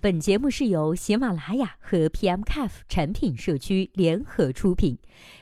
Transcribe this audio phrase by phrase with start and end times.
[0.00, 4.96] 本节目是由喜马拉雅和 PMCAF 产品社区联合出品，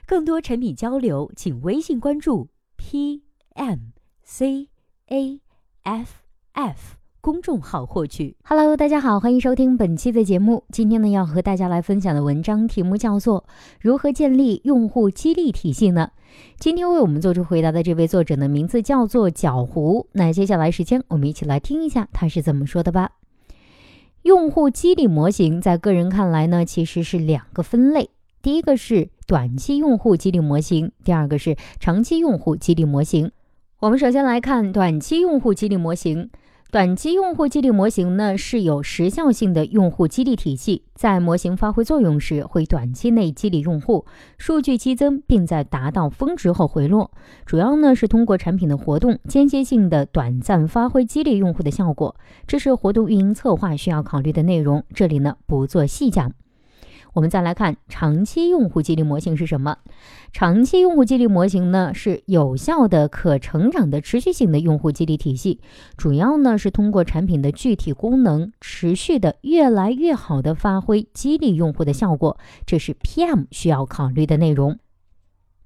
[0.07, 2.49] 更多产品交流，请微信关注
[2.79, 4.71] PMCAFF。
[7.21, 8.35] 公众号获取。
[8.45, 10.65] Hello，大家好，欢迎收听本期的节目。
[10.71, 13.43] 今天呢，要和大家来分享的文章题目叫做
[13.81, 16.13] 《如何建立用户激励体系》呢？
[16.59, 20.09] 今天为我们做出回答的这位作者呢，名字叫做角狐。
[20.13, 23.11] 那接下来时间，我们一起来听一下他是怎么说的吧。
[24.27, 28.11] 用户激励模型在个人看来呢，其实是两个分类，
[28.43, 33.31] 第一个是短期用户激励模型，第二个是长期用户激励模型。
[33.79, 36.29] 我们首先来看短期用户激励模型。
[36.73, 44.05] 短期用户激励模型呢是有时效性的用户激励体系，在模型发挥作用时，会短期内激励用户，
[44.37, 47.13] 数据激增，并在达到峰值后回落。
[47.47, 52.17] 主要呢是通过产品的活动，间接性的短暂发挥激励用户的效果。
[52.49, 56.33] 这是活动运营策划需要考虑的内容，这里呢不做细讲。
[57.17, 59.79] 我们再来看长期用户激励模型是什么？
[60.35, 65.63] 长期用户激励模型呢，是有效的、可成长的、持续性的用户激励体系。
[65.97, 72.37] 主要呢是通过产品的具体功能，持续的、越来越好的发挥激励用户的效果。
[72.67, 74.79] 这是 PM 需要考虑的内容。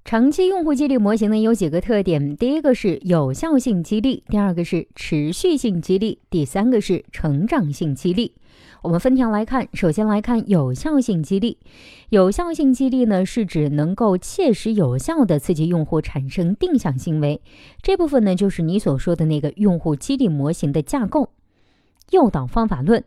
[0.03, 8.33] 长期用户激励模型呢有几个特点：第一个是有效性激励，第二个是持续性激励，第三个是成长性激励。
[8.81, 11.59] 我们分条来看，首先来看有效性激励。
[12.09, 17.39] 有效性激励呢，是指能够切实有效的刺激用户产生定向行为。
[17.81, 21.29] 这部分呢，就是你所说的那个用户激励模型的架构。
[22.09, 23.03] 诱导方法论，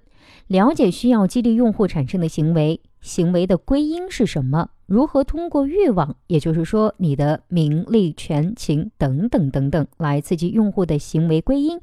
[0.46, 2.80] 了解需要激励用户产生的行为。
[3.04, 4.70] 行为的归因是什么？
[4.86, 11.78] 如何通过欲望，也就是说你的名利权情等等等等，来刺激用户的行为归因，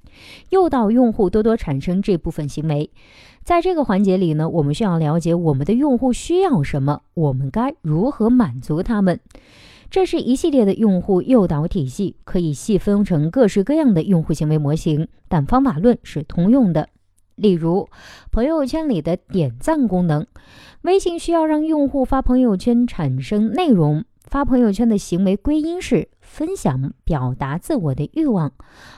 [0.50, 2.90] 诱导用户多多产生这部分行为。
[3.44, 9.20] 在这个环节里呢，我们需要了解我们的用户需要什么，我们该如何满足他们。
[9.92, 16.90] 这是一系列的用户诱导体系，可以细分成各式各样的用户行为模型，但方法论是通用的。
[17.36, 17.88] 例如，
[18.32, 20.26] 朋友圈里的点赞功能，
[20.82, 28.54] 微信需要让用户发朋友圈产生内容，发朋友圈的行为归因是分享、表达自我的欲望，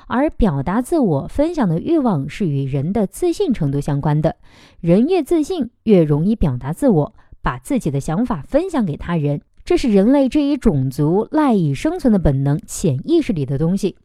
[0.08, 4.36] 而表达自我、分享的欲望是与人的自信程度相关的，
[4.80, 9.42] 人越自信，越容易表达自我，把自己的想法分享给他人。
[9.66, 13.96] 这是人类这一种族赖以生存的本能，潜意识里的东西。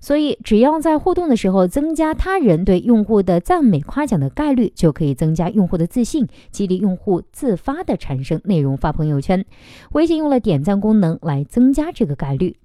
[0.00, 9.44] 所以，只要在互动的时候增加他人对用户的赞美夸奖的概率，就可以增加用户的自信，激励用户自发的产生内容发朋友圈。
[9.92, 12.56] 微信用了点赞功能来增加这个概率。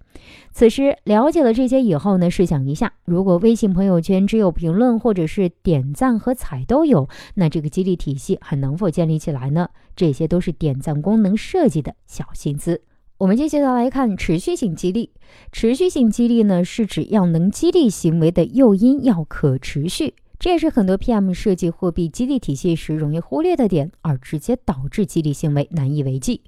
[0.51, 9.69] 此时了解了这些以后呢，试想一下，如果微信朋友圈只有评论或者是点赞和踩都有，那这个激励体系还能否建立起来呢？
[9.95, 12.81] 这些都是点赞功能设计的小心思。
[13.19, 15.11] 我们接下来看持续性激励。
[15.51, 20.15] 持续性激励呢，是指要能激励行为的诱因要可持续。
[20.41, 26.41] 这也是很多 PM 设计货币激励体系时容易忽略的点，而直接导致激励行为难以为继。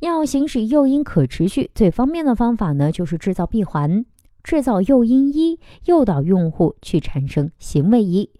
[0.00, 4.06] 要行使诱因可持续，最方便的方法呢，就是制造闭环，
[4.42, 8.30] 制造诱因一，诱导用户去产生行为一，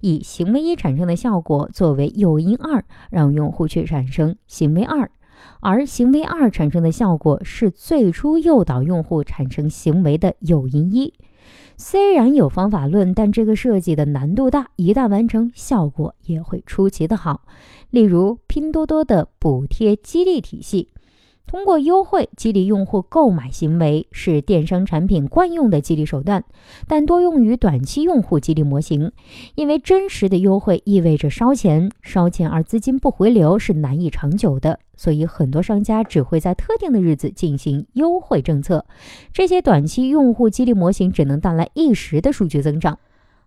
[0.00, 5.10] 以行为一产生的效果作为诱因二，让用户去产生行为二，
[5.58, 11.12] 而行为二产生的效果是最初诱导用户产生行为的诱因一。
[11.76, 17.42] 虽然有方法论，但这个设计的难度大，一旦完成，效果也会出奇的好。
[17.90, 20.90] 例如，拼多多的补贴激励体系。
[21.46, 26.42] 通过优惠激励用户购买行为是电商产品惯用的激励手段，
[26.88, 29.12] 但多用于短期用户激励模型。
[29.54, 38.84] 因为真实的优惠意味着烧钱，烧钱而资金不回流是难以长久的，所以很多商家只会在特定的日子进行优惠政策。
[39.32, 42.98] 这些短期用户激励模型只能带来一时的数据增长，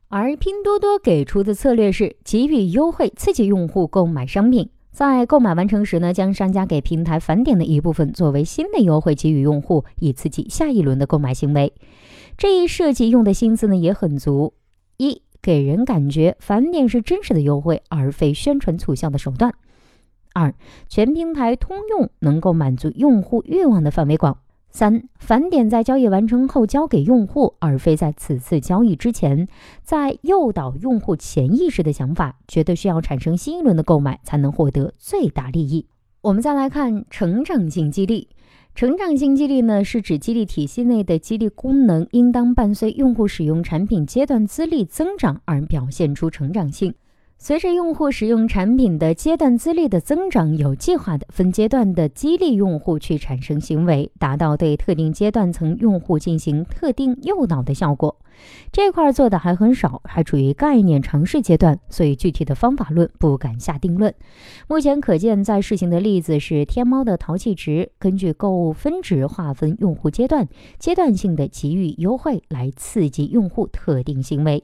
[0.08, 4.70] 而拼多多给出的策略是给予优惠，刺激用户购买商品。
[4.98, 11.72] 在购买完成时呢，将商家给平台返点的一部分作为新的优惠给予用户，以刺激下一轮的购买行为。
[12.36, 14.56] 这一设计用的心思呢也很足：
[14.98, 19.52] 一，给人感觉返点是真实的优惠，而非宣传促销的手段；
[20.34, 20.56] 二，
[20.90, 24.40] 全平台通用，能够满足用户欲望的范围广。
[24.78, 29.48] 三返点在交易完成后交给用户，而非在此次交易之前，
[29.82, 35.88] 在诱导用户潜意识的想法，觉得需要产生新一轮的购买才能获得最大利益。
[36.22, 38.28] 我们再来看成长性激励。
[38.76, 46.94] 成长性激励呢，是指激励体系内的激励功能应当伴随用户使用产品阶段资历增长而表现出成长性。
[47.40, 58.18] 随着用户使用产品的阶段资历的增长，有计划的分阶段的激励用户去产生行为，达到对特定阶段层用户进行特定诱导的效果。
[58.72, 64.14] 这块做的还很少，还处于概念尝试阶段，所以具体的方法论不敢下定论。
[64.68, 70.48] 目前可见在试行的例子是天猫的淘气值，根据购物分值划分用户阶段，
[70.80, 74.64] 阶段性的给予优惠来刺激用户特定行为。